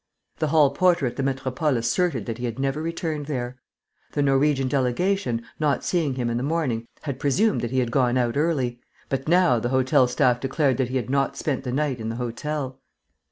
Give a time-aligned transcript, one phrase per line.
[0.39, 3.59] The hall porter at the Metropole asserted that he had never returned there.
[4.13, 8.17] The Norwegian delegation, not seeing him in the morning, had presumed that he had gone
[8.17, 8.79] out early;
[9.09, 12.15] but now the hotel staff declared that he had not spent the night in the
[12.15, 12.79] hotel.